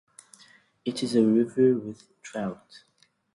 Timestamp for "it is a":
0.83-1.23